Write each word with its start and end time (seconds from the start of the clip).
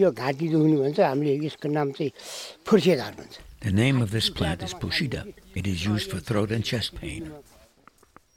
यो 0.00 0.10
घाँटी 0.12 0.48
दुख्ने 0.48 0.76
भन्छ 0.82 1.00
हामीले 1.00 1.34
यसको 1.46 1.68
नाम 1.68 1.92
चाहिँ 1.98 2.10
फुर्सेदार 2.68 3.12
भन्छ 3.20 3.38
The 3.60 3.72
name 3.72 4.00
of 4.02 4.12
this 4.12 4.30
plant 4.30 4.62
is 4.62 4.72
Pushida. 4.72 5.20
It 5.60 5.66
is 5.66 5.84
used 5.84 6.10
for 6.12 6.20
throat 6.20 6.52
and 6.52 6.64
chest 6.64 6.94
pain. 6.94 7.32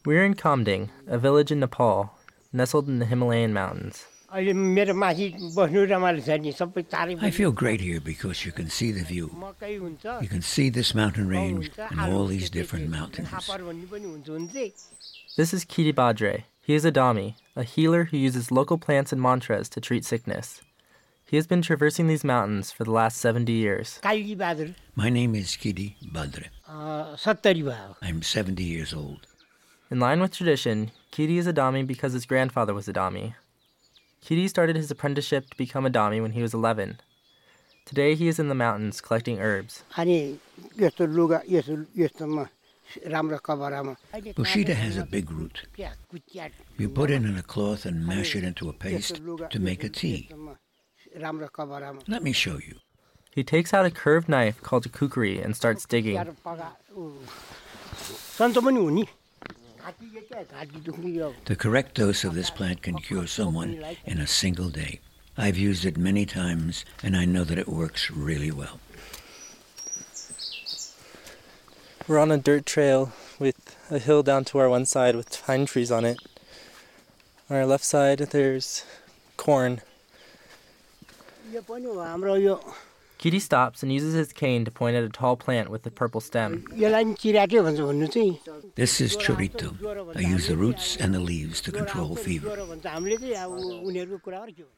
We're 0.04 0.24
in 0.26 0.34
Kamding, 0.34 0.90
a 1.08 1.20
village 1.20 1.52
in 1.52 1.60
Nepal, 1.60 2.16
nestled 2.52 2.88
in 2.88 2.98
the 2.98 3.06
Himalayan 3.06 3.54
mountains. 3.54 4.00
अहिले 4.34 4.54
मेरो 4.54 4.94
माथि 4.96 5.28
बस्नु 5.56 5.84
रमाइलो 5.92 6.22
छ 6.26 6.40
नि 6.42 6.52
सबै 6.62 6.84
चारै 6.90 7.18
I 7.22 7.30
feel 7.38 7.52
great 7.52 7.82
here 7.82 8.00
because 8.00 8.44
you 8.46 8.52
can 8.52 8.70
see 8.78 8.90
the 8.98 9.04
view. 9.12 9.28
मकै 9.44 9.78
हुन्छ 9.84 10.22
You 10.24 10.30
can 10.34 10.42
see 10.42 10.70
this 10.80 10.96
mountain 10.96 11.28
range 11.28 11.70
हुन्छ, 11.70 11.92
and 11.92 12.00
आलु 12.00 12.18
all 12.18 12.26
हुन्छ, 12.28 12.30
these 12.34 12.50
के 12.50 12.54
different 12.60 12.86
के 12.88 12.92
mountains. 12.98 13.30
फापर 13.30 13.64
भन्ने 13.70 13.86
पनि 13.94 14.06
हुन्छ 14.16 14.30
हुन 14.30 14.48
चाहिँ 14.48 14.72
This 15.38 15.54
is 15.54 15.66
Kiti 15.66 15.94
Badre. 15.94 16.34
He 16.62 16.74
is 16.74 16.84
a 16.86 16.92
Dami, 16.92 17.36
a 17.56 17.64
healer 17.64 18.06
who 18.06 18.18
uses 18.18 18.52
local 18.52 18.78
plants 18.80 19.12
and 19.14 19.22
mantras 19.22 19.70
to 19.70 19.82
treat 19.82 20.04
sickness. 20.06 20.62
He 21.29 21.35
has 21.37 21.49
been 21.49 21.61
traversing 21.61 22.07
these 22.07 22.23
mountains 22.23 22.71
for 22.71 22.85
the 22.85 22.93
last 22.93 23.19
70 23.19 23.51
years. 23.53 23.99
My 24.95 25.11
name 25.11 25.35
is 25.35 25.57
Kidi 25.57 25.97
Badre. 26.13 26.47
I'm 28.01 28.23
70 28.23 28.63
years 28.63 28.95
old. 28.95 29.27
In 29.91 29.99
line 29.99 30.21
with 30.21 30.37
tradition, 30.37 30.93
Kidi 31.11 31.39
is 31.39 31.49
a 31.49 31.53
Dami 31.53 31.85
because 31.85 32.13
his 32.13 32.27
grandfather 32.27 32.73
was 32.75 32.87
a 32.87 32.93
Dami. 32.93 33.35
Kidi 34.25 34.49
started 34.49 34.77
his 34.77 34.89
apprenticeship 34.89 35.51
to 35.51 35.57
become 35.57 35.85
a 35.85 35.91
Dami 35.91 36.23
when 36.23 36.31
he 36.31 36.43
was 36.43 36.55
11. 36.55 37.01
Today 37.85 38.15
he 38.15 38.29
is 38.29 38.39
in 38.39 38.49
the 38.49 38.55
mountains 38.55 39.01
collecting 39.01 39.41
herbs. 39.41 39.83
Bushida 44.37 44.75
has 44.75 44.97
a 44.97 45.05
big 45.05 45.33
root. 45.33 45.67
You 46.79 46.89
put 46.89 47.11
it 47.11 47.25
in 47.25 47.37
a 47.37 47.43
cloth 47.43 47.85
and 47.85 48.07
mash 48.07 48.37
it 48.37 48.45
into 48.45 48.69
a 48.69 48.73
paste 48.73 49.21
to 49.51 49.59
make 49.59 49.83
a 49.83 49.89
tea. 49.89 50.31
Let 52.07 52.23
me 52.23 52.33
show 52.33 52.59
you. 52.59 52.77
He 53.31 53.45
takes 53.45 53.75
out 53.75 53.85
a 53.87 53.91
curved 53.91 54.29
knife 54.29 54.63
called 54.63 54.87
a 54.87 54.89
kukri 54.89 55.41
and 55.41 55.55
starts 55.55 55.85
digging. 55.85 56.17
The 61.45 61.57
correct 61.57 61.95
dose 61.95 62.25
of 62.25 62.35
this 62.35 62.51
plant 62.51 62.83
can 62.83 62.99
cure 62.99 63.27
someone 63.27 63.85
in 64.05 64.19
a 64.19 64.27
single 64.27 64.69
day. 64.69 65.01
I've 65.39 65.59
used 65.59 65.85
it 65.85 65.97
many 65.97 66.25
times 66.27 66.85
and 67.03 67.17
I 67.17 67.25
know 67.25 67.45
that 67.45 67.59
it 67.59 67.69
works 67.69 68.11
really 68.11 68.51
well. 68.51 68.81
We're 72.09 72.19
on 72.19 72.31
a 72.31 72.39
dirt 72.39 72.67
trail 72.67 73.13
with 73.39 73.77
a 73.91 73.99
hill 73.99 74.23
down 74.23 74.45
to 74.47 74.59
our 74.59 74.69
one 74.69 74.87
side 74.87 75.17
with 75.17 75.43
pine 75.45 75.67
trees 75.67 75.91
on 75.91 76.05
it. 76.05 76.19
On 77.51 77.57
our 77.57 77.67
left 77.67 77.85
side, 77.85 78.19
there's 78.19 78.85
corn. 79.37 79.83
Kitty 83.19 83.41
stops 83.41 83.83
and 83.83 83.91
uses 83.91 84.13
his 84.13 84.33
cane 84.33 84.65
to 84.67 84.71
point 84.71 84.95
at 84.95 85.03
a 85.03 85.09
tall 85.09 85.37
plant 85.37 85.71
with 85.71 85.87
a 85.87 85.91
purple 85.91 86.21
stem. 86.21 86.67
This 88.75 89.01
is 89.01 89.17
chorito. 89.17 89.75
I 90.15 90.21
use 90.21 90.49
the 90.49 90.57
roots 90.57 90.97
and 90.97 91.15
the 91.15 91.21
leaves 91.21 91.63
to 91.63 91.73
control 91.73 92.15
fever. 92.15 92.51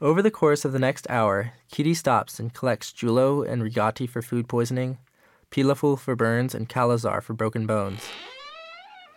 Over 0.00 0.22
the 0.22 0.30
course 0.30 0.64
of 0.64 0.72
the 0.72 0.78
next 0.78 1.06
hour, 1.10 1.52
Kitty 1.72 1.94
stops 1.94 2.38
and 2.38 2.54
collects 2.54 2.92
Julo 2.92 3.42
and 3.42 3.60
Rigati 3.60 4.08
for 4.08 4.22
food 4.22 4.48
poisoning, 4.48 4.98
Pilaful 5.50 5.98
for 5.98 6.14
burns, 6.14 6.54
and 6.54 6.68
Kalazar 6.68 7.22
for 7.22 7.32
broken 7.34 7.66
bones. 7.66 8.08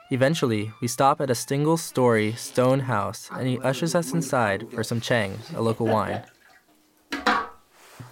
Eventually, 0.09 0.71
we 0.81 0.87
stop 0.87 1.21
at 1.21 1.29
a 1.29 1.35
single 1.35 1.77
story 1.77 2.33
stone 2.33 2.81
house 2.81 3.29
and 3.31 3.47
he 3.47 3.59
ushers 3.59 3.93
us 3.93 4.13
inside 4.13 4.67
for 4.71 4.83
some 4.83 4.99
chang, 4.99 5.37
a 5.55 5.61
local 5.61 5.85
wine. 5.85 6.23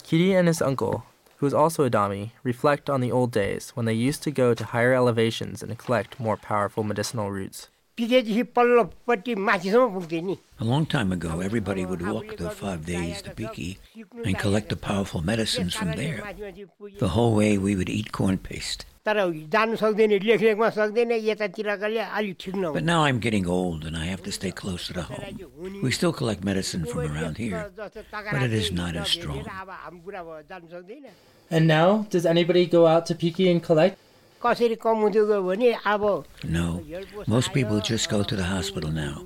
Kitty 0.04 0.34
and 0.34 0.48
his 0.48 0.62
uncle, 0.62 1.06
who 1.38 1.46
is 1.46 1.54
also 1.54 1.86
a 1.86 1.90
Dami, 1.90 2.32
reflect 2.44 2.90
on 2.90 3.02
the 3.02 3.12
old 3.12 3.32
days 3.32 3.72
when 3.76 3.86
they 3.86 3.94
used 3.94 4.24
to 4.24 4.32
go 4.32 4.54
to 4.54 4.66
higher 4.66 4.94
elevations 4.94 5.64
and 5.64 5.78
collect 5.78 6.20
more 6.20 6.38
powerful 6.38 6.84
medicinal 6.84 7.32
roots. 7.32 7.70
पिकेदेखि 7.99 8.43
पल्लोपट्टि 8.59 9.35
माथिसम्म 9.49 9.93
पुग्थ्यो 9.95 10.21
नि 10.29 10.37
A 10.61 10.65
long 10.65 10.85
time 10.87 11.13
ago, 11.13 11.41
everybody 11.41 11.85
would 11.85 12.03
walk 12.07 12.37
the 12.37 12.51
five 12.51 12.85
days 12.87 13.21
to 13.23 13.31
Piki 13.41 13.77
and 14.25 14.39
collect 14.39 14.69
the 14.69 14.77
powerful 14.77 15.23
medicines 15.29 15.75
from 15.75 15.93
there. 16.01 16.19
माथि 16.25 16.43
माथि 16.43 16.65
पुग्यो 16.65 16.99
The 16.99 17.09
whole 17.17 17.35
way, 17.37 17.57
we 17.59 17.75
would 17.77 17.89
eat 17.89 18.11
corn 18.19 18.39
paste. 18.49 18.85
तर 19.07 19.19
जानु 19.53 19.77
सक्दैन 19.77 20.13
लेखलेखमा 20.27 20.69
सक्दैन 20.79 21.13
यतातिरकाले 21.13 21.99
अलिक 22.19 22.37
ठिक 22.41 22.55
But 22.55 22.63
नहुन्छ 22.63 22.85
now 22.85 23.01
I'm 23.05 23.19
getting 23.27 23.47
old 23.47 23.85
and 23.85 23.97
I 23.97 24.07
have 24.07 24.23
to 24.29 24.33
stay 24.33 24.51
closer 24.63 24.95
to 24.95 25.03
home. 25.03 25.83
We 25.83 25.93
still 25.93 26.13
collect 26.13 26.43
medicine 26.51 26.87
from 26.87 27.13
around 27.13 27.37
here, 27.37 27.71
but 27.77 28.43
it 28.43 28.55
is 28.63 28.73
not 28.73 28.97
as 28.97 29.09
strong. 29.09 29.39
अब 29.45 29.71
हाम्रो 29.71 30.03
बुढा 30.07 30.23
भयो 30.25 30.43
जानु 30.51 30.69
सक्दैन 30.73 31.07
And 31.51 31.69
now, 31.69 32.07
does 32.11 32.27
anybody 32.27 32.65
go 32.67 32.87
out 32.87 33.07
to 33.07 33.15
Piki 33.15 33.51
and 33.51 33.63
collect? 33.63 33.99
कसरी 34.43 34.75
कम 34.85 34.97
हुँदै 35.05 35.23
गयो 35.31 35.43
भने 35.43 35.73
अब 35.93 36.25
No, 36.45 36.83
most 37.27 37.53
people 37.53 37.81
just 37.81 38.09
go 38.09 38.23
to 38.23 38.37
the 38.37 38.45
hospital 38.45 38.91
now. 38.91 39.25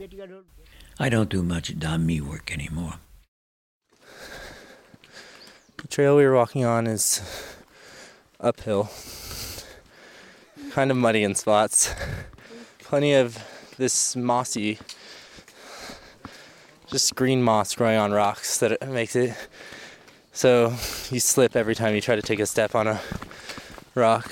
I 0.98 1.08
don't 1.08 1.28
do 1.28 1.42
much 1.42 1.78
Dami 1.78 2.20
work 2.20 2.52
anymore. 2.52 2.94
The 5.76 5.88
trail 5.88 6.16
we 6.16 6.24
were 6.24 6.34
walking 6.34 6.64
on 6.64 6.86
is 6.86 7.22
uphill, 8.40 8.90
kind 10.70 10.90
of 10.90 10.96
muddy 10.96 11.22
in 11.22 11.34
spots. 11.34 11.94
Plenty 12.80 13.14
of 13.14 13.38
this 13.76 14.16
mossy, 14.16 14.78
just 16.86 17.14
green 17.14 17.42
moss 17.42 17.74
growing 17.74 17.98
on 17.98 18.12
rocks 18.12 18.58
that 18.58 18.72
it 18.72 18.88
makes 18.88 19.14
it 19.14 19.34
so 20.38 20.72
you 21.10 21.18
slip 21.18 21.56
every 21.56 21.74
time 21.74 21.96
you 21.96 22.00
try 22.00 22.14
to 22.14 22.22
take 22.22 22.38
a 22.38 22.46
step 22.46 22.76
on 22.76 22.86
a 22.86 23.00
rock. 23.96 24.30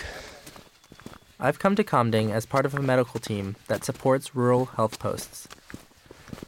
I've 1.44 1.57
come 1.57 1.75
to 1.75 1.84
Kamding 1.84 2.31
as 2.31 2.46
part 2.46 2.68
of 2.68 2.75
a 2.75 2.81
medical 2.81 3.19
team 3.19 3.56
that 3.68 3.84
supports 3.84 4.35
rural 4.35 4.66
health 4.66 5.00
posts. 5.00 5.47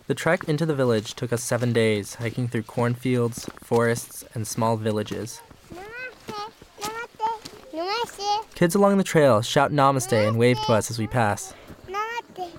The 0.05 0.13
trek 0.13 0.43
into 0.43 0.67
the 0.67 0.75
village 0.75 1.15
took 1.15 1.33
us 1.33 1.41
seven 1.41 1.73
days, 1.73 2.15
hiking 2.15 2.47
through 2.47 2.63
cornfields, 2.63 3.49
forests, 3.63 4.23
and 4.35 4.45
small 4.45 4.77
villages. 4.77 5.41
Namaste. 5.73 6.51
Namaste. 6.81 7.73
Namaste. 7.73 8.53
Kids 8.53 8.75
along 8.75 8.99
the 8.99 9.03
trail 9.03 9.41
shout 9.41 9.71
namaste 9.71 10.13
and 10.27 10.37
wave 10.37 10.59
to 10.67 10.73
us 10.73 10.91
as 10.91 10.99
we 10.99 11.07
pass. 11.07 11.55
Namaste. 11.87 12.51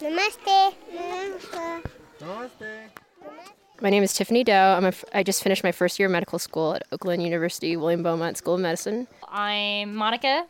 Namaste. 0.00 0.72
Namaste. 2.20 2.88
My 3.80 3.90
name 3.90 4.04
is 4.04 4.14
Tiffany 4.14 4.44
Dow. 4.44 4.76
I'm 4.76 4.84
a 4.84 4.88
f- 4.88 5.04
I 5.12 5.24
just 5.24 5.42
finished 5.42 5.64
my 5.64 5.72
first 5.72 5.98
year 5.98 6.06
of 6.06 6.12
medical 6.12 6.38
school 6.38 6.74
at 6.74 6.84
Oakland 6.92 7.24
University 7.24 7.76
William 7.76 8.04
Beaumont 8.04 8.36
School 8.36 8.54
of 8.54 8.60
Medicine. 8.60 9.08
I'm 9.26 9.96
Monica. 9.96 10.46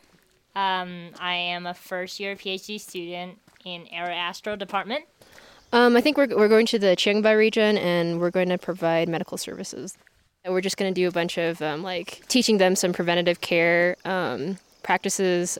Um, 0.55 1.11
I 1.19 1.35
am 1.35 1.65
a 1.65 1.73
first 1.73 2.19
year 2.19 2.35
PhD 2.35 2.79
student 2.79 3.37
in 3.63 3.85
Aeroastro 3.93 4.57
department. 4.57 5.05
Um, 5.73 5.95
I 5.95 6.01
think 6.01 6.17
we're, 6.17 6.27
we're 6.27 6.49
going 6.49 6.65
to 6.67 6.79
the 6.79 6.87
Chiangbai 6.87 7.37
region 7.37 7.77
and 7.77 8.19
we're 8.19 8.31
going 8.31 8.49
to 8.49 8.57
provide 8.57 9.07
medical 9.07 9.37
services. 9.37 9.97
And 10.43 10.53
We're 10.53 10.61
just 10.61 10.75
going 10.75 10.93
to 10.93 10.99
do 10.99 11.07
a 11.07 11.11
bunch 11.11 11.37
of 11.37 11.61
um, 11.61 11.83
like 11.83 12.23
teaching 12.27 12.57
them 12.57 12.75
some 12.75 12.91
preventative 12.91 13.39
care 13.39 13.95
um, 14.03 14.57
practices. 14.83 15.57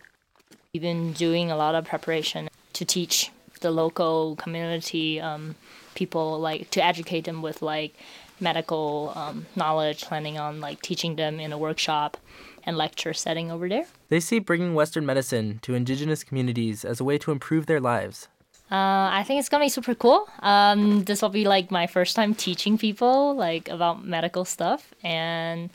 We've 0.73 0.81
been 0.81 1.13
doing 1.13 1.51
a 1.51 1.55
lot 1.55 1.75
of 1.75 1.85
preparation 1.85 2.49
to 2.73 2.85
teach 2.85 3.31
the 3.61 3.71
local 3.71 4.35
community 4.37 5.21
um, 5.21 5.55
people, 5.95 6.39
like 6.39 6.69
to 6.71 6.83
educate 6.83 7.25
them 7.25 7.41
with 7.41 7.61
like 7.61 7.93
medical 8.41 9.13
um, 9.15 9.45
knowledge, 9.55 10.03
planning 10.03 10.37
on 10.37 10.59
like 10.59 10.81
teaching 10.81 11.15
them 11.15 11.39
in 11.39 11.53
a 11.53 11.57
workshop 11.57 12.17
and 12.63 12.77
lecture 12.77 13.13
setting 13.13 13.51
over 13.51 13.69
there. 13.69 13.85
They 14.09 14.19
see 14.19 14.39
bringing 14.39 14.73
Western 14.73 15.05
medicine 15.05 15.59
to 15.63 15.73
indigenous 15.73 16.23
communities 16.23 16.83
as 16.83 16.99
a 16.99 17.03
way 17.03 17.17
to 17.19 17.31
improve 17.31 17.65
their 17.65 17.79
lives. 17.79 18.27
Uh, 18.71 19.11
I 19.11 19.23
think 19.27 19.39
it's 19.39 19.49
gonna 19.49 19.65
be 19.65 19.69
super 19.69 19.95
cool. 19.95 20.29
Um, 20.39 21.03
this 21.03 21.21
will 21.21 21.29
be 21.29 21.43
like 21.45 21.71
my 21.71 21.87
first 21.87 22.15
time 22.15 22.33
teaching 22.33 22.77
people 22.77 23.35
like 23.35 23.67
about 23.67 24.05
medical 24.05 24.45
stuff, 24.45 24.93
and 25.03 25.69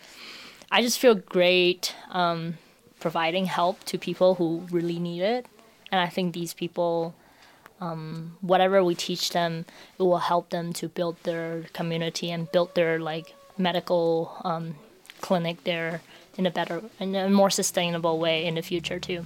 I 0.71 0.81
just 0.81 0.99
feel 0.99 1.15
great 1.15 1.95
um, 2.11 2.57
providing 2.99 3.45
help 3.45 3.85
to 3.85 3.99
people 3.99 4.37
who 4.37 4.67
really 4.71 4.99
need 4.99 5.21
it. 5.21 5.47
And 5.93 6.01
I 6.01 6.09
think 6.09 6.33
these 6.33 6.55
people, 6.55 7.15
um, 7.81 8.37
whatever 8.41 8.83
we 8.83 8.95
teach 8.95 9.31
them, 9.31 9.65
it 9.99 10.03
will 10.03 10.19
help 10.19 10.51
them 10.51 10.73
to 10.75 10.89
build 10.89 11.17
their 11.23 11.65
community 11.73 12.31
and 12.31 12.51
build 12.51 12.75
their 12.75 12.99
like 12.99 13.35
medical 13.59 14.37
um, 14.45 14.75
clinic 15.21 15.65
there 15.65 16.01
in 16.37 16.47
a 16.47 16.51
better, 16.51 16.83
in 17.01 17.15
a 17.15 17.31
more 17.31 17.51
sustainable 17.51 18.19
way 18.19 18.45
in 18.45 18.55
the 18.55 18.63
future 18.63 18.99
too. 18.99 19.25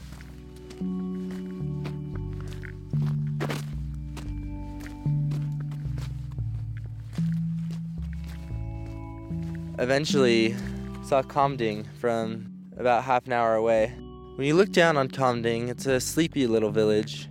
Eventually, 9.78 10.54
saw 11.02 11.22
Kamding 11.22 11.86
from 11.98 12.52
about 12.76 13.04
half 13.04 13.26
an 13.26 13.32
hour 13.32 13.54
away. 13.54 13.88
When 14.36 14.46
you 14.46 14.54
look 14.54 14.72
down 14.72 14.96
on 14.98 15.08
Kamding, 15.08 15.70
it's 15.70 15.86
a 15.86 15.98
sleepy 16.00 16.46
little 16.46 16.70
village. 16.70 17.28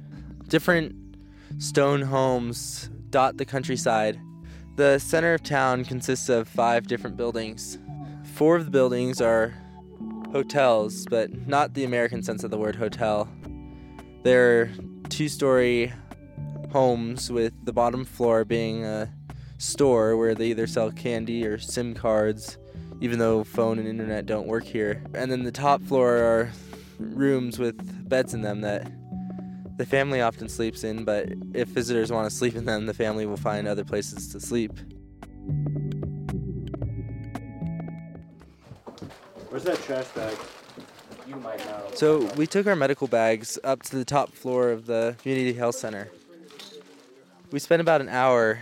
Different 0.47 0.95
stone 1.57 2.01
homes 2.01 2.89
dot 3.09 3.37
the 3.37 3.45
countryside. 3.45 4.19
The 4.75 4.99
center 4.99 5.33
of 5.33 5.43
town 5.43 5.83
consists 5.83 6.29
of 6.29 6.47
five 6.47 6.87
different 6.87 7.17
buildings. 7.17 7.77
Four 8.35 8.55
of 8.55 8.65
the 8.65 8.71
buildings 8.71 9.19
are 9.19 9.53
hotels, 10.31 11.05
but 11.09 11.47
not 11.47 11.73
the 11.73 11.83
American 11.83 12.23
sense 12.23 12.43
of 12.43 12.51
the 12.51 12.57
word 12.57 12.75
hotel. 12.75 13.27
They're 14.23 14.71
two 15.09 15.27
story 15.27 15.91
homes 16.71 17.31
with 17.31 17.53
the 17.65 17.73
bottom 17.73 18.05
floor 18.05 18.45
being 18.45 18.85
a 18.85 19.11
store 19.57 20.15
where 20.15 20.35
they 20.35 20.47
either 20.47 20.67
sell 20.67 20.91
candy 20.91 21.45
or 21.45 21.57
SIM 21.57 21.93
cards, 21.93 22.57
even 23.01 23.19
though 23.19 23.43
phone 23.43 23.79
and 23.79 23.87
internet 23.87 24.25
don't 24.25 24.47
work 24.47 24.63
here. 24.63 25.03
And 25.13 25.31
then 25.31 25.43
the 25.43 25.51
top 25.51 25.81
floor 25.81 26.15
are 26.17 26.51
rooms 26.99 27.57
with 27.59 28.07
beds 28.07 28.33
in 28.33 28.41
them 28.41 28.61
that 28.61 28.89
the 29.79 29.85
family 29.85 30.19
often 30.19 30.49
sleeps 30.49 30.83
in, 30.83 31.05
but 31.05 31.29
if 31.53 31.69
visitors 31.69 32.11
want 32.11 32.29
to 32.29 32.35
sleep 32.35 32.53
in 32.53 32.65
them, 32.65 32.85
the 32.85 32.93
family 32.93 33.25
will 33.25 33.37
find 33.37 33.65
other 33.65 33.85
places 33.85 34.27
to 34.27 34.37
sleep. 34.37 34.73
Where's 39.47 39.63
that 39.63 39.81
trash 39.83 40.07
bag? 40.09 40.37
You 41.25 41.37
might 41.37 41.65
know. 41.65 41.87
So 41.93 42.25
we 42.35 42.45
took 42.45 42.67
our 42.67 42.75
medical 42.75 43.07
bags 43.07 43.57
up 43.63 43.81
to 43.83 43.95
the 43.95 44.03
top 44.03 44.33
floor 44.33 44.69
of 44.69 44.85
the 44.85 45.15
community 45.21 45.53
health 45.53 45.75
center. 45.75 46.09
We 47.51 47.59
spent 47.59 47.79
about 47.79 48.01
an 48.01 48.09
hour 48.09 48.59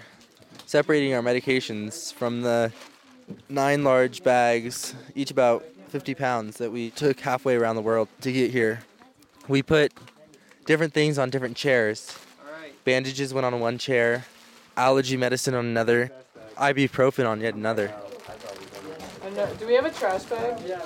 separating 0.68 1.16
our 1.16 1.24
medications 1.24 2.14
from 2.14 2.44
the 2.44 2.72
nine 3.50 3.84
large 3.84 4.24
bags, 4.24 4.94
each 5.16 5.32
about 5.32 5.66
50 5.88 6.14
pounds, 6.14 6.58
that 6.58 6.72
we 6.72 6.92
took 6.92 7.20
halfway 7.22 7.56
around 7.56 7.76
the 7.76 7.82
world 7.82 8.08
to 8.22 8.32
get 8.32 8.52
here. 8.52 8.82
We 9.48 9.64
put 9.64 9.92
different 10.68 10.94
things 10.94 11.18
on 11.18 11.32
different 11.32 11.58
chairs. 11.58 12.16
Bandages 12.84 13.34
went 13.34 13.46
on 13.46 13.60
one 13.60 13.80
chair, 13.80 14.26
allergy 14.76 15.18
medicine 15.18 15.56
on 15.56 15.66
another, 15.66 16.12
ibuprofen 16.58 17.28
on 17.28 17.42
yet 17.42 17.56
another. 17.56 17.92
do 19.60 19.66
we 19.66 19.74
have 19.74 19.86
a 19.86 19.92
trash 19.92 20.24
bag? 20.26 20.62
Yeah. 20.66 20.82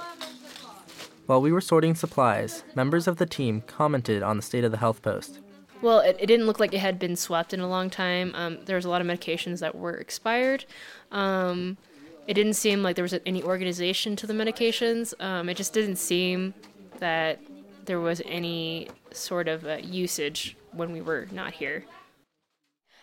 While 1.26 1.42
we 1.42 1.52
were 1.52 1.62
sorting 1.62 1.96
supplies, 1.96 2.64
members 2.76 3.08
of 3.08 3.18
the 3.18 3.26
team 3.26 3.62
commented 3.68 4.24
on 4.24 4.38
the 4.38 4.44
state 4.44 4.64
of 4.64 4.72
the 4.72 4.78
health 4.78 5.02
post. 5.02 5.40
Well, 5.82 6.00
it, 6.00 6.16
it 6.20 6.28
didn't 6.28 6.46
look 6.46 6.60
like 6.60 6.74
it 6.74 6.80
had 6.80 7.00
been 7.00 7.16
swept 7.16 7.54
in 7.54 7.60
a 7.60 7.68
long 7.68 7.90
time. 7.90 8.34
Um, 8.36 8.60
there 8.66 8.76
was 8.76 8.86
a 8.86 8.90
lot 8.90 9.02
of 9.02 9.08
medications 9.08 9.60
that 9.60 9.76
were 9.76 9.96
expired. 9.96 10.66
Um, 11.12 11.78
it 12.28 12.36
didn't 12.36 12.54
seem 12.54 12.84
like 12.84 12.96
there 12.96 13.04
was 13.04 13.18
any 13.26 13.42
organization 13.42 14.16
to 14.18 14.28
the 14.28 14.34
medications. 14.34 15.20
Um, 15.20 15.50
it 15.50 15.58
just 15.58 15.74
didn't 15.74 15.96
seem 15.96 16.54
that 17.00 17.40
there 17.86 18.00
was 18.00 18.22
any 18.26 18.90
sort 19.12 19.48
of 19.48 19.66
uh, 19.66 19.78
usage 19.82 20.56
when 20.72 20.92
we 20.92 21.02
were 21.02 21.28
not 21.32 21.54
here. 21.54 21.86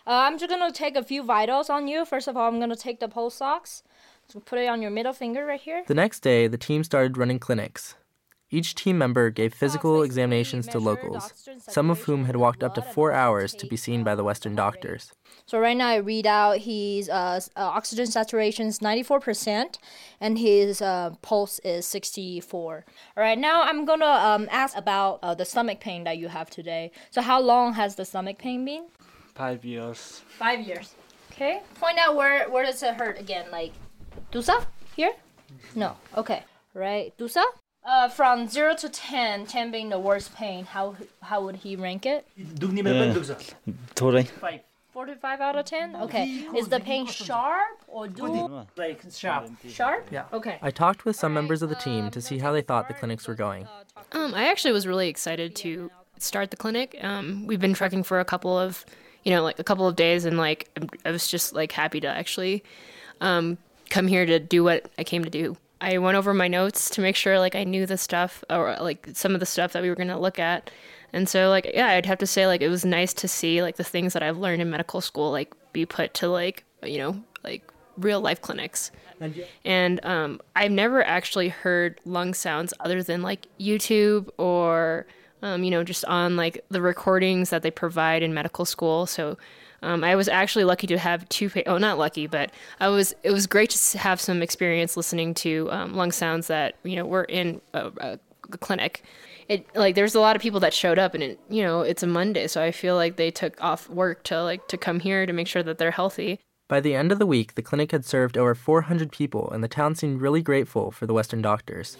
Uh, 0.06 0.24
I'm 0.24 0.38
just 0.38 0.50
gonna 0.50 0.72
take 0.72 0.96
a 0.96 1.02
few 1.02 1.22
vitals 1.22 1.68
on 1.68 1.86
you. 1.86 2.04
First 2.04 2.28
of 2.28 2.36
all, 2.36 2.48
I'm 2.48 2.58
gonna 2.58 2.76
take 2.76 3.00
the 3.00 3.08
pulse 3.08 3.40
ox. 3.42 3.82
So 4.28 4.40
put 4.40 4.58
it 4.58 4.66
on 4.66 4.82
your 4.82 4.90
middle 4.90 5.12
finger 5.12 5.44
right 5.46 5.60
here. 5.60 5.84
The 5.86 5.94
next 5.94 6.20
day, 6.20 6.48
the 6.48 6.58
team 6.58 6.84
started 6.84 7.16
running 7.16 7.38
clinics. 7.38 7.94
Each 8.50 8.74
team 8.74 8.96
member 8.96 9.28
gave 9.28 9.52
physical 9.52 10.02
examinations 10.02 10.66
to 10.68 10.78
locals, 10.78 11.32
some 11.58 11.90
of 11.90 12.02
whom 12.02 12.24
had 12.24 12.36
walked 12.36 12.62
up 12.62 12.74
to 12.76 12.82
four 12.82 13.12
hours 13.12 13.52
to 13.54 13.66
be 13.66 13.76
seen 13.76 14.02
by 14.02 14.14
the 14.14 14.24
Western 14.24 14.54
doctors. 14.54 15.12
So 15.44 15.58
right 15.58 15.76
now 15.76 15.88
I 15.88 15.96
read 15.96 16.26
out 16.26 16.58
his 16.58 17.10
uh, 17.10 17.40
uh, 17.56 17.60
oxygen 17.60 18.06
saturation 18.06 18.66
is 18.66 18.78
94% 18.78 19.76
and 20.20 20.38
his 20.38 20.80
uh, 20.80 21.10
pulse 21.20 21.58
is 21.58 21.86
64. 21.86 22.84
All 23.16 23.22
right, 23.22 23.38
now 23.38 23.62
I'm 23.62 23.84
gonna 23.84 24.06
um, 24.06 24.48
ask 24.50 24.76
about 24.76 25.18
uh, 25.22 25.34
the 25.34 25.44
stomach 25.44 25.80
pain 25.80 26.04
that 26.04 26.16
you 26.16 26.28
have 26.28 26.48
today. 26.48 26.90
So 27.10 27.20
how 27.20 27.40
long 27.40 27.74
has 27.74 27.96
the 27.96 28.06
stomach 28.06 28.38
pain 28.38 28.64
been? 28.64 28.86
Five 29.34 29.64
years. 29.64 30.22
Five 30.38 30.60
years. 30.66 30.94
Okay. 31.32 31.60
Point 31.74 31.98
out 31.98 32.16
where 32.16 32.48
where 32.50 32.64
does 32.64 32.82
it 32.82 32.94
hurt 32.94 33.20
again? 33.20 33.46
Like, 33.52 33.72
Dusa 34.32 34.66
here? 34.96 35.12
No. 35.74 35.96
Okay. 36.16 36.42
Right. 36.74 37.16
Dusa. 37.18 37.44
Uh, 37.88 38.06
from 38.06 38.46
0 38.46 38.74
to 38.74 38.86
10, 38.86 39.46
10 39.46 39.70
being 39.70 39.88
the 39.88 39.98
worst 39.98 40.34
pain, 40.34 40.66
how 40.66 40.94
how 41.22 41.42
would 41.42 41.56
he 41.56 41.74
rank 41.74 42.04
it? 42.04 42.26
Uh, 43.66 43.72
totally. 43.94 44.28
4 44.92 45.06
to 45.06 45.16
5 45.16 45.40
out 45.40 45.56
of 45.56 45.64
10? 45.64 45.96
Okay. 45.96 46.26
Is 46.54 46.68
the 46.68 46.80
pain 46.80 47.06
sharp 47.06 47.78
or 47.86 48.06
dual? 48.06 48.66
Like 48.76 49.00
sharp. 49.10 49.50
Sharp? 49.66 50.06
Yeah. 50.10 50.24
Okay. 50.34 50.58
I 50.60 50.70
talked 50.70 51.06
with 51.06 51.16
some 51.16 51.32
members 51.32 51.62
of 51.62 51.70
the 51.70 51.76
uh, 51.76 51.80
team 51.80 52.10
to 52.10 52.20
see 52.20 52.38
how 52.38 52.52
they 52.52 52.60
thought 52.60 52.88
the 52.88 52.94
clinics 52.94 53.26
were 53.26 53.34
going. 53.34 53.66
Um, 54.12 54.34
I 54.34 54.48
actually 54.48 54.72
was 54.72 54.86
really 54.86 55.08
excited 55.08 55.54
to 55.56 55.90
start 56.18 56.50
the 56.50 56.58
clinic. 56.58 56.94
Um, 57.00 57.46
we've 57.46 57.60
been 57.60 57.72
trekking 57.72 58.02
for 58.02 58.20
a 58.20 58.24
couple 58.24 58.58
of, 58.58 58.84
you 59.24 59.30
know, 59.30 59.42
like 59.42 59.58
a 59.58 59.64
couple 59.64 59.88
of 59.88 59.96
days 59.96 60.26
and 60.26 60.36
like 60.36 60.68
I 61.06 61.10
was 61.10 61.26
just 61.26 61.54
like 61.54 61.72
happy 61.72 62.00
to 62.00 62.08
actually 62.08 62.64
um, 63.22 63.56
come 63.88 64.06
here 64.08 64.26
to 64.26 64.38
do 64.38 64.62
what 64.62 64.90
I 64.98 65.04
came 65.04 65.24
to 65.24 65.30
do. 65.30 65.56
I 65.80 65.98
went 65.98 66.16
over 66.16 66.34
my 66.34 66.48
notes 66.48 66.90
to 66.90 67.00
make 67.00 67.16
sure 67.16 67.38
like 67.38 67.54
I 67.54 67.64
knew 67.64 67.86
the 67.86 67.98
stuff 67.98 68.42
or 68.50 68.76
like 68.80 69.08
some 69.14 69.34
of 69.34 69.40
the 69.40 69.46
stuff 69.46 69.72
that 69.72 69.82
we 69.82 69.88
were 69.88 69.94
going 69.94 70.08
to 70.08 70.18
look 70.18 70.38
at. 70.38 70.70
And 71.12 71.28
so 71.28 71.48
like 71.48 71.70
yeah, 71.72 71.88
I'd 71.88 72.06
have 72.06 72.18
to 72.18 72.26
say 72.26 72.46
like 72.46 72.60
it 72.60 72.68
was 72.68 72.84
nice 72.84 73.12
to 73.14 73.28
see 73.28 73.62
like 73.62 73.76
the 73.76 73.84
things 73.84 74.12
that 74.12 74.22
I've 74.22 74.38
learned 74.38 74.60
in 74.60 74.70
medical 74.70 75.00
school 75.00 75.30
like 75.30 75.54
be 75.72 75.86
put 75.86 76.14
to 76.14 76.28
like, 76.28 76.64
you 76.82 76.98
know, 76.98 77.22
like 77.44 77.62
real 77.96 78.20
life 78.20 78.40
clinics. 78.40 78.90
And 79.64 80.04
um, 80.04 80.40
I've 80.54 80.70
never 80.70 81.02
actually 81.02 81.48
heard 81.48 82.00
lung 82.04 82.34
sounds 82.34 82.72
other 82.80 83.02
than 83.02 83.22
like 83.22 83.46
YouTube 83.58 84.28
or, 84.38 85.06
um, 85.42 85.64
you 85.64 85.70
know, 85.70 85.84
just 85.84 86.04
on 86.06 86.36
like 86.36 86.64
the 86.68 86.80
recordings 86.80 87.50
that 87.50 87.62
they 87.62 87.70
provide 87.70 88.22
in 88.22 88.34
medical 88.34 88.64
school. 88.64 89.06
So 89.06 89.36
um, 89.82 90.02
I 90.02 90.16
was 90.16 90.28
actually 90.28 90.64
lucky 90.64 90.86
to 90.88 90.98
have 90.98 91.28
two. 91.28 91.50
Pa- 91.50 91.62
oh, 91.66 91.78
not 91.78 91.98
lucky, 91.98 92.26
but 92.26 92.50
I 92.80 92.88
was. 92.88 93.14
It 93.22 93.30
was 93.30 93.46
great 93.46 93.70
to 93.70 93.98
have 93.98 94.20
some 94.20 94.42
experience 94.42 94.96
listening 94.96 95.34
to 95.34 95.68
um, 95.70 95.94
lung 95.94 96.12
sounds 96.12 96.48
that 96.48 96.74
you 96.82 96.96
know 96.96 97.06
were 97.06 97.24
in 97.24 97.60
a, 97.74 97.90
a, 97.98 98.18
a 98.52 98.58
clinic. 98.58 99.04
It 99.48 99.66
like 99.76 99.94
there's 99.94 100.14
a 100.14 100.20
lot 100.20 100.36
of 100.36 100.42
people 100.42 100.60
that 100.60 100.74
showed 100.74 100.98
up, 100.98 101.14
and 101.14 101.22
it 101.22 101.40
you 101.48 101.62
know 101.62 101.82
it's 101.82 102.02
a 102.02 102.08
Monday, 102.08 102.48
so 102.48 102.62
I 102.62 102.72
feel 102.72 102.96
like 102.96 103.16
they 103.16 103.30
took 103.30 103.62
off 103.62 103.88
work 103.88 104.24
to 104.24 104.42
like 104.42 104.66
to 104.68 104.76
come 104.76 105.00
here 105.00 105.26
to 105.26 105.32
make 105.32 105.46
sure 105.46 105.62
that 105.62 105.78
they're 105.78 105.92
healthy. 105.92 106.40
By 106.66 106.80
the 106.80 106.94
end 106.94 107.12
of 107.12 107.18
the 107.18 107.24
week, 107.24 107.54
the 107.54 107.62
clinic 107.62 107.92
had 107.92 108.04
served 108.04 108.36
over 108.36 108.54
400 108.54 109.10
people, 109.10 109.50
and 109.50 109.64
the 109.64 109.68
town 109.68 109.94
seemed 109.94 110.20
really 110.20 110.42
grateful 110.42 110.90
for 110.90 111.06
the 111.06 111.14
Western 111.14 111.40
doctors 111.40 111.96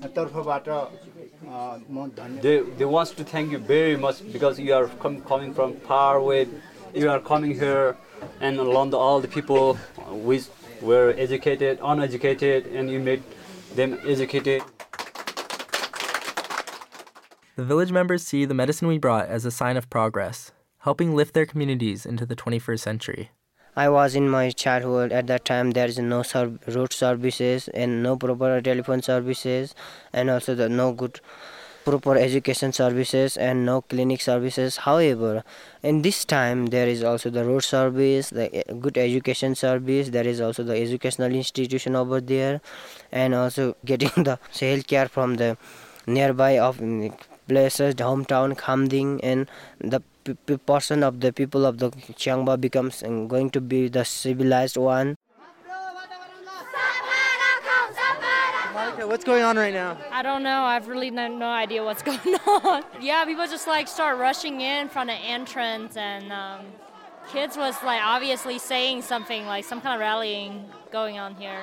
चौकीको 0.00 0.08
तर्फबाट 0.16 0.68
अ, 0.68 0.80
म 1.90 2.08
धन्यवाद 2.18 2.42
They, 2.46 2.56
they 2.80 2.88
want 2.96 3.14
to 3.20 3.24
thank 3.32 3.52
you 3.52 3.58
very 3.70 3.96
much 4.06 4.20
because 4.36 4.58
you 4.66 4.74
are 4.78 4.86
com- 5.04 5.20
coming 5.32 5.52
from 5.60 5.74
far 5.88 6.16
away. 6.16 6.40
You 6.94 7.10
are 7.14 7.20
coming 7.20 7.52
here 7.62 7.96
and 8.40 8.58
along 8.58 8.90
the, 8.90 8.98
all 9.06 9.20
the 9.20 9.28
people 9.28 9.74
which 10.30 10.46
were 10.90 11.14
educated, 11.24 11.78
uneducated, 11.82 12.66
and 12.66 12.90
you 12.90 13.00
made 13.00 13.22
them 13.80 13.98
educated. 14.14 14.62
The 17.56 17.64
village 17.64 17.92
members 17.92 18.22
see 18.22 18.44
the 18.44 18.54
medicine 18.54 18.88
we 18.88 18.98
brought 18.98 19.28
as 19.28 19.44
a 19.44 19.50
sign 19.50 19.76
of 19.76 19.88
progress, 19.90 20.52
helping 20.88 21.14
lift 21.14 21.34
their 21.34 21.46
communities 21.46 22.04
into 22.06 22.26
the 22.26 22.36
21st 22.36 22.80
century. 22.80 23.30
I 23.75 23.87
was 23.89 24.15
in 24.15 24.29
my 24.29 24.49
childhood. 24.51 25.11
At 25.11 25.27
that 25.27 25.45
time, 25.45 25.71
there 25.71 25.87
is 25.87 25.97
no 25.97 26.23
road 26.67 26.93
services 26.93 27.67
and 27.69 28.03
no 28.03 28.17
proper 28.17 28.61
telephone 28.61 29.01
services, 29.01 29.73
and 30.11 30.29
also 30.29 30.55
the 30.55 30.67
no 30.67 30.91
good 30.91 31.21
proper 31.85 32.15
education 32.15 32.71
services 32.71 33.37
and 33.37 33.65
no 33.65 33.81
clinic 33.81 34.21
services. 34.21 34.77
However, 34.77 35.43
in 35.81 36.01
this 36.01 36.25
time, 36.25 36.67
there 36.67 36.87
is 36.87 37.03
also 37.03 37.29
the 37.29 37.43
road 37.43 37.63
service, 37.63 38.29
the 38.29 38.59
e- 38.59 38.73
good 38.79 38.97
education 38.97 39.55
service. 39.55 40.09
There 40.09 40.27
is 40.27 40.41
also 40.41 40.63
the 40.63 40.75
educational 40.75 41.31
institution 41.33 41.95
over 41.95 42.21
there, 42.21 42.61
and 43.11 43.33
also 43.33 43.75
getting 43.85 44.23
the 44.23 44.37
health 44.59 44.87
care 44.87 45.07
from 45.07 45.35
the 45.35 45.57
nearby 46.05 46.59
of 46.59 46.77
mm, 46.77 47.17
places, 47.47 47.95
hometown 47.95 48.57
Khamding, 48.57 49.19
and 49.23 49.47
the 49.79 50.01
person 50.65 51.03
of 51.03 51.19
the 51.19 51.33
people 51.33 51.65
of 51.65 51.77
the 51.77 51.91
Chiangba 51.91 52.59
becomes 52.59 53.01
going 53.01 53.49
to 53.51 53.61
be 53.61 53.87
the 53.87 54.05
civilized 54.05 54.77
one. 54.77 55.15
Monica, 58.73 59.07
what's 59.07 59.23
going 59.23 59.43
on 59.43 59.57
right 59.57 59.73
now? 59.73 59.97
I 60.11 60.21
don't 60.21 60.43
know. 60.43 60.63
I've 60.63 60.87
really 60.87 61.11
no, 61.11 61.27
no 61.27 61.47
idea 61.47 61.83
what's 61.83 62.01
going 62.09 62.19
on. 62.47 62.83
yeah, 62.99 63.25
people 63.25 63.45
just 63.47 63.67
like 63.67 63.87
start 63.87 64.17
rushing 64.17 64.61
in 64.61 64.89
from 64.89 65.07
the 65.07 65.13
entrance, 65.13 65.97
and 65.97 66.31
um, 66.31 66.65
kids 67.29 67.57
was 67.57 67.75
like 67.83 68.01
obviously 68.03 68.57
saying 68.59 69.01
something 69.01 69.45
like 69.45 69.65
some 69.65 69.81
kind 69.81 69.95
of 69.95 69.99
rallying 69.99 70.65
going 70.91 71.19
on 71.19 71.35
here. 71.35 71.61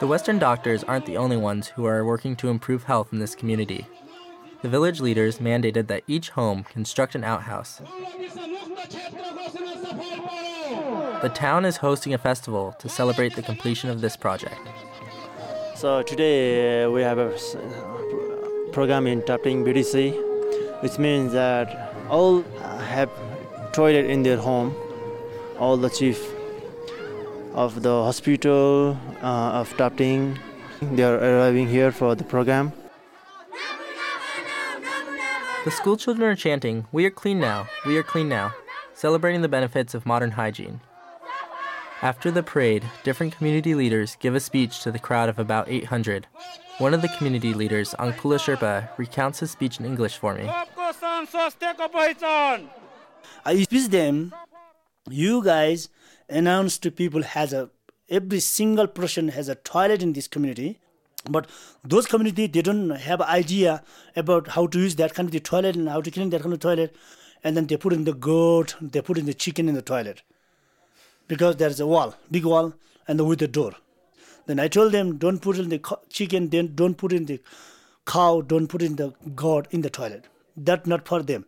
The 0.00 0.06
Western 0.06 0.38
doctors 0.38 0.84
aren't 0.84 1.06
the 1.06 1.16
only 1.16 1.36
ones 1.36 1.68
who 1.68 1.84
are 1.86 2.04
working 2.04 2.36
to 2.36 2.48
improve 2.48 2.84
health 2.84 3.12
in 3.12 3.18
this 3.18 3.34
community. 3.34 3.86
The 4.62 4.68
village 4.68 5.00
leaders 5.00 5.38
mandated 5.38 5.86
that 5.86 6.02
each 6.06 6.30
home 6.30 6.64
construct 6.64 7.14
an 7.14 7.24
outhouse. 7.24 7.80
The 11.22 11.30
town 11.34 11.64
is 11.64 11.76
hosting 11.78 12.12
a 12.14 12.18
festival 12.18 12.74
to 12.78 12.88
celebrate 12.88 13.36
the 13.36 13.42
completion 13.42 13.90
of 13.90 14.00
this 14.00 14.16
project. 14.16 14.58
So 15.76 16.02
today 16.02 16.84
uh, 16.84 16.90
we 16.90 17.02
have 17.02 17.18
a 17.18 17.34
uh, 17.34 18.70
program 18.72 19.06
in 19.06 19.22
Taping 19.22 19.64
BDC, 19.64 20.82
which 20.82 20.98
means 20.98 21.32
that 21.32 21.94
all 22.08 22.44
uh, 22.60 22.78
have 22.78 23.10
toilet 23.72 24.06
in 24.06 24.22
their 24.22 24.38
home. 24.38 24.74
all 25.58 25.76
the 25.76 25.90
chief 25.90 26.18
of 27.54 27.82
the 27.82 27.90
hospital 28.04 28.96
uh, 29.22 29.60
of 29.60 29.76
Tapting. 29.76 30.38
They 30.80 31.02
are 31.02 31.18
arriving 31.18 31.68
here 31.68 31.90
for 31.90 32.14
the 32.14 32.24
program. 32.24 32.72
The 35.68 35.72
school 35.72 35.98
children 35.98 36.30
are 36.30 36.34
chanting, 36.34 36.86
We 36.92 37.04
are 37.04 37.10
clean 37.10 37.38
now, 37.38 37.68
we 37.84 37.98
are 37.98 38.02
clean 38.02 38.26
now, 38.26 38.54
celebrating 38.94 39.42
the 39.42 39.50
benefits 39.50 39.92
of 39.92 40.06
modern 40.06 40.30
hygiene. 40.30 40.80
After 42.00 42.30
the 42.30 42.42
parade, 42.42 42.84
different 43.04 43.36
community 43.36 43.74
leaders 43.74 44.16
give 44.18 44.34
a 44.34 44.40
speech 44.40 44.80
to 44.80 44.90
the 44.90 44.98
crowd 44.98 45.28
of 45.28 45.38
about 45.38 45.68
800. 45.68 46.26
One 46.78 46.94
of 46.94 47.02
the 47.02 47.10
community 47.18 47.52
leaders, 47.52 47.94
Angpula 47.98 48.38
Sherpa, 48.38 48.88
recounts 48.96 49.40
his 49.40 49.50
speech 49.50 49.78
in 49.78 49.84
English 49.84 50.16
for 50.16 50.32
me. 50.32 50.48
I 53.44 53.62
speak 53.62 53.90
them, 53.90 54.32
you 55.10 55.44
guys 55.44 55.90
announce 56.30 56.78
to 56.78 56.90
people 56.90 57.24
has 57.24 57.52
a 57.52 57.68
every 58.08 58.40
single 58.40 58.86
person 58.86 59.28
has 59.28 59.50
a 59.50 59.54
toilet 59.54 60.02
in 60.02 60.14
this 60.14 60.28
community 60.28 60.80
but 61.24 61.46
those 61.84 62.06
community 62.06 62.46
they 62.46 62.62
don't 62.62 62.90
have 62.90 63.20
idea 63.20 63.82
about 64.16 64.48
how 64.48 64.66
to 64.66 64.78
use 64.78 64.96
that 64.96 65.14
kind 65.14 65.28
of 65.28 65.32
the 65.32 65.40
toilet 65.40 65.76
and 65.76 65.88
how 65.88 66.00
to 66.00 66.10
clean 66.10 66.30
that 66.30 66.42
kind 66.42 66.52
of 66.52 66.60
toilet. 66.60 66.94
And 67.44 67.56
then 67.56 67.66
they 67.66 67.76
put 67.76 67.92
in 67.92 68.04
the 68.04 68.12
goat 68.12 68.74
they 68.80 69.00
put 69.00 69.18
in 69.18 69.26
the 69.26 69.34
chicken 69.34 69.68
in 69.68 69.74
the 69.74 69.82
toilet. 69.82 70.22
Because 71.26 71.56
there's 71.56 71.80
a 71.80 71.86
wall 71.86 72.14
big 72.30 72.44
wall 72.44 72.74
and 73.06 73.26
with 73.26 73.38
the 73.40 73.48
door. 73.48 73.72
Then 74.46 74.60
i 74.60 74.68
told 74.68 74.92
them 74.92 75.16
don't 75.18 75.40
put 75.40 75.58
in 75.58 75.68
the 75.68 75.80
chicken 76.08 76.48
then 76.48 76.74
don't 76.74 76.96
put 76.96 77.12
in 77.12 77.26
the 77.26 77.40
cow 78.06 78.40
don't 78.40 78.68
put 78.68 78.82
in 78.82 78.96
the 78.96 79.12
goat 79.34 79.66
in 79.70 79.82
the 79.82 79.90
toilet. 79.90 80.24
That 80.56 80.86
not 80.86 81.06
for 81.06 81.22
them. 81.22 81.46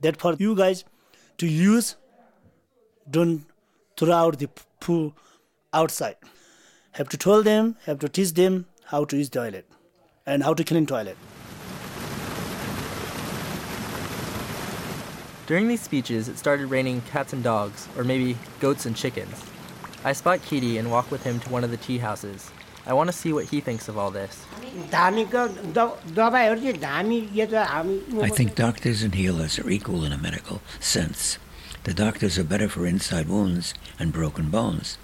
That 0.00 0.18
for 0.18 0.34
you 0.34 0.54
guys 0.54 0.84
to 1.38 1.46
use. 1.46 1.96
Don't 3.10 3.44
throw 3.96 4.12
out 4.12 4.38
the 4.38 4.48
poo 4.80 5.14
outside. 5.72 6.16
Have 6.92 7.08
to 7.10 7.16
tell 7.16 7.42
them 7.42 7.76
have 7.86 7.98
to 8.00 8.08
teach 8.08 8.34
them 8.34 8.66
how 8.90 9.04
to 9.04 9.16
use 9.16 9.28
toilet 9.28 9.64
and 10.26 10.42
how 10.42 10.52
to 10.52 10.64
clean 10.64 10.84
toilet. 10.84 11.16
During 15.46 15.68
these 15.68 15.80
speeches, 15.80 16.28
it 16.28 16.36
started 16.38 16.66
raining 16.66 17.00
cats 17.02 17.32
and 17.32 17.42
dogs, 17.42 17.86
or 17.96 18.02
maybe 18.02 18.36
goats 18.58 18.86
and 18.86 18.96
chickens. 18.96 19.44
I 20.04 20.12
spot 20.12 20.42
Kitty 20.42 20.78
and 20.78 20.90
walk 20.90 21.10
with 21.10 21.22
him 21.22 21.38
to 21.40 21.50
one 21.50 21.62
of 21.62 21.70
the 21.70 21.76
tea 21.76 21.98
houses. 21.98 22.50
I 22.84 22.94
want 22.94 23.08
to 23.08 23.16
see 23.16 23.32
what 23.32 23.44
he 23.44 23.60
thinks 23.60 23.86
of 23.88 23.96
all 23.96 24.10
this. 24.10 24.44
I 28.20 28.28
think 28.28 28.54
doctors 28.56 29.02
and 29.04 29.14
healers 29.14 29.58
are 29.60 29.70
equal 29.70 30.04
in 30.04 30.12
a 30.12 30.18
medical 30.18 30.62
sense. 30.80 31.38
The 31.84 31.94
doctors 31.94 32.38
are 32.38 32.44
better 32.44 32.68
for 32.68 32.86
inside 32.86 33.28
wounds 33.28 33.72
and 34.00 34.12
broken 34.12 34.50
bones. 34.50 34.98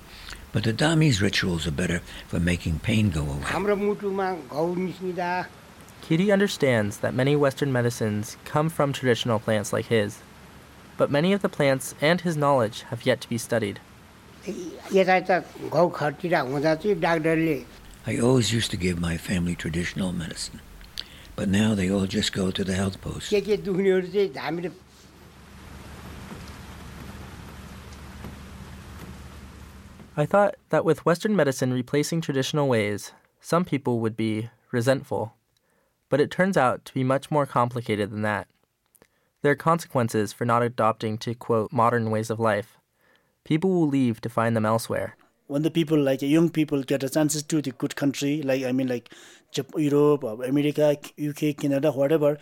But 0.56 0.64
the 0.64 0.72
Dami's 0.72 1.20
rituals 1.20 1.66
are 1.66 1.70
better 1.70 2.00
for 2.28 2.40
making 2.40 2.78
pain 2.78 3.10
go 3.10 3.20
away. 3.20 3.42
Kitty 6.00 6.32
understands 6.32 6.96
that 7.00 7.12
many 7.12 7.36
Western 7.36 7.70
medicines 7.70 8.38
come 8.46 8.70
from 8.70 8.94
traditional 8.94 9.38
plants 9.38 9.70
like 9.70 9.88
his, 9.88 10.20
but 10.96 11.10
many 11.10 11.34
of 11.34 11.42
the 11.42 11.50
plants 11.50 11.94
and 12.00 12.22
his 12.22 12.38
knowledge 12.38 12.84
have 12.84 13.04
yet 13.04 13.20
to 13.20 13.28
be 13.28 13.36
studied. 13.36 13.80
I 18.06 18.16
always 18.16 18.50
used 18.50 18.70
to 18.70 18.78
give 18.78 18.98
my 18.98 19.18
family 19.18 19.56
traditional 19.56 20.14
medicine, 20.14 20.60
but 21.34 21.50
now 21.50 21.74
they 21.74 21.90
all 21.90 22.06
just 22.06 22.32
go 22.32 22.50
to 22.50 22.64
the 22.64 22.72
health 22.72 23.02
post. 23.02 23.30
I 30.18 30.24
thought 30.24 30.54
that 30.70 30.86
with 30.86 31.04
Western 31.04 31.36
medicine 31.36 31.74
replacing 31.74 32.22
traditional 32.22 32.68
ways, 32.68 33.12
some 33.38 33.66
people 33.66 34.00
would 34.00 34.16
be 34.16 34.48
resentful. 34.72 35.34
But 36.08 36.22
it 36.22 36.30
turns 36.30 36.56
out 36.56 36.86
to 36.86 36.94
be 36.94 37.04
much 37.04 37.30
more 37.30 37.44
complicated 37.44 38.10
than 38.10 38.22
that. 38.22 38.48
There 39.42 39.52
are 39.52 39.56
consequences 39.56 40.32
for 40.32 40.46
not 40.46 40.62
adopting 40.62 41.18
to 41.18 41.34
quote 41.34 41.70
modern 41.70 42.10
ways 42.10 42.30
of 42.30 42.40
life. 42.40 42.78
People 43.44 43.68
will 43.70 43.88
leave 43.88 44.22
to 44.22 44.30
find 44.30 44.56
them 44.56 44.64
elsewhere. 44.64 45.16
When 45.48 45.60
the 45.60 45.70
people 45.70 45.98
like 45.98 46.22
young 46.22 46.48
people 46.48 46.82
get 46.82 47.04
a 47.04 47.10
chance 47.10 47.40
to 47.42 47.60
the 47.60 47.72
good 47.72 47.94
country, 47.94 48.40
like 48.40 48.64
I 48.64 48.72
mean 48.72 48.88
like 48.88 49.12
Europe 49.76 50.24
or 50.24 50.42
America, 50.44 50.96
UK, 51.22 51.58
Canada, 51.58 51.92
whatever, 51.92 52.38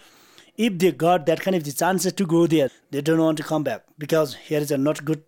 if 0.57 0.79
they 0.79 0.93
got 0.93 1.27
that 1.27 1.41
kind 1.41 1.57
of 1.57 1.65
the 1.65 1.73
chances 1.73 2.13
to 2.13 2.25
go 2.25 2.47
there, 2.47 2.71
they 2.93 3.01
don't 3.01 3.19
want 3.19 3.37
to 3.39 3.43
come 3.43 3.65
back 3.65 3.83
because 3.99 4.35
here 4.37 4.61
is 4.61 4.71
a 4.71 4.79
not 4.79 5.05
good 5.05 5.25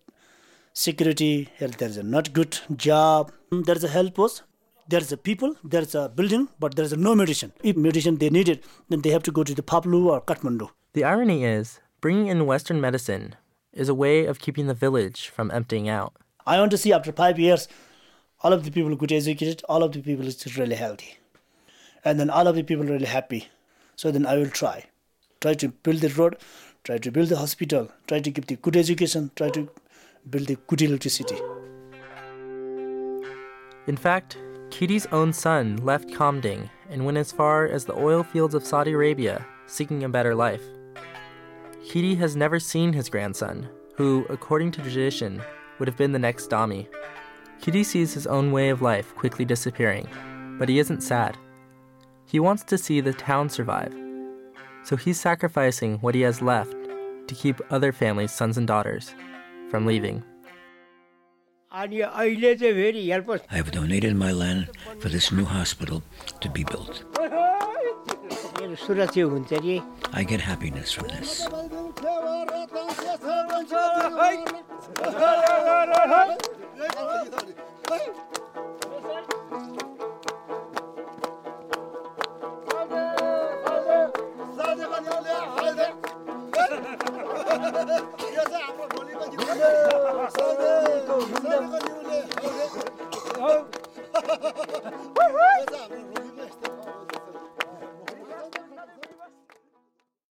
security, 0.77 1.49
there's 1.59 1.97
a 1.97 2.03
not 2.03 2.35
good 2.35 2.59
job, 2.77 3.33
there's 3.51 3.83
a 3.83 3.89
health 3.89 4.13
post, 4.13 4.43
there's 4.87 5.11
a 5.11 5.17
people, 5.17 5.57
there's 5.65 5.95
a 5.95 6.09
building, 6.11 6.49
but 6.61 6.77
there's 6.77 6.95
no 6.95 7.15
medicine. 7.15 7.53
If 7.63 7.77
medicine 7.77 8.19
they 8.19 8.29
need 8.29 8.51
it, 8.51 8.63
then 8.91 9.01
they 9.01 9.11
have 9.11 9.23
to 9.23 9.33
go 9.33 9.43
to 9.43 9.55
the 9.55 9.63
Phaplu 9.63 10.05
or 10.07 10.21
Kathmandu. 10.21 10.69
The 10.93 11.05
irony 11.05 11.45
is, 11.45 11.81
bringing 12.03 12.27
in 12.27 12.45
Western 12.45 12.79
medicine 12.79 13.37
is 13.73 13.89
a 13.89 13.95
way 13.95 14.27
of 14.27 14.39
keeping 14.39 14.67
the 14.67 14.75
village 14.75 15.29
from 15.29 15.51
emptying 15.51 15.89
out. 15.89 16.13
I 16.47 16.59
want 16.59 16.71
to 16.73 16.79
see 16.79 16.93
after 16.93 17.11
five 17.11 17.39
years, 17.39 17.69
all 18.43 18.53
of 18.53 18.65
the 18.65 18.71
people 18.71 18.95
good 18.97 19.13
educated, 19.13 19.63
all 19.71 19.83
of 19.83 19.93
the 19.93 20.03
people 20.03 20.27
is 20.27 20.59
really 20.59 20.77
healthy, 20.77 21.17
and 22.05 22.21
then 22.21 22.29
all 22.29 22.47
of 22.47 22.55
the 22.55 22.63
people 22.63 22.85
really 22.85 23.07
happy. 23.07 23.49
So 23.97 24.11
then 24.11 24.27
I 24.27 24.37
will 24.37 24.51
try, 24.51 24.85
try 25.41 25.55
to 25.55 25.69
build 25.69 26.03
the 26.03 26.11
road, 26.11 26.37
try 26.85 26.99
to 26.99 27.11
build 27.11 27.31
the 27.31 27.39
hospital, 27.39 27.89
try 28.07 28.21
to 28.21 28.31
give 28.31 28.47
the 28.47 28.57
good 28.57 28.77
education, 28.77 29.31
try 29.37 29.49
to 29.51 29.71
build 30.29 30.51
a 30.51 30.57
good 30.67 30.83
electricity. 30.83 31.37
In 33.87 33.97
fact, 33.97 34.39
Kitty's 34.71 35.07
own 35.13 35.33
son 35.33 35.77
left 35.77 36.09
Kamding 36.09 36.69
and 36.91 37.05
went 37.05 37.19
as 37.19 37.31
far 37.31 37.67
as 37.67 37.85
the 37.85 37.97
oil 37.97 38.25
fields 38.25 38.55
of 38.55 38.67
Saudi 38.67 38.93
Arabia 38.93 39.47
seeking 39.67 40.03
a 40.03 40.09
better 40.09 40.35
life. 40.35 40.63
Kitty 41.89 42.17
has 42.17 42.35
never 42.35 42.59
seen 42.59 42.93
his 42.93 43.09
grandson, 43.09 43.69
who, 43.95 44.27
according 44.29 44.73
to 44.73 44.83
tradition, 44.83 45.41
would 45.79 45.87
have 45.87 45.97
been 45.97 46.13
the 46.13 46.19
next 46.19 46.51
Dami. 46.51 46.89
Kitty 47.61 47.85
sees 47.85 48.13
his 48.13 48.27
own 48.27 48.51
way 48.51 48.71
of 48.71 48.83
life 48.83 49.15
quickly 49.15 49.45
disappearing, 49.45 50.09
but 50.59 50.69
he 50.69 50.81
isn't 50.81 51.03
sad. 51.03 51.39
He 52.25 52.41
wants 52.41 52.65
to 52.65 52.79
see 52.79 53.01
the 53.01 53.13
town 53.13 53.49
survive, 53.49 53.95
so 54.83 54.97
he's 54.97 55.21
sacrificing 55.21 55.99
what 55.99 56.17
he 56.17 56.23
has 56.23 56.43
left 56.43 56.75
to 57.29 57.35
keep 57.35 57.61
other 57.71 57.93
families' 57.93 58.33
sons 58.33 58.59
and 58.59 58.67
daughters 58.67 59.15
from 59.71 59.87
leaving. 59.87 60.23
I 63.51 63.57
have 63.57 63.71
donated 63.71 64.17
my 64.17 64.33
land 64.33 64.69
for 65.01 65.09
this 65.09 65.31
new 65.33 65.45
hospital 65.45 66.03
to 66.41 66.49
be 66.49 66.65
built. 66.65 67.05
I 70.13 70.25
get 70.25 70.41
happiness 70.41 70.93
from 70.93 71.09
this. 71.09 71.47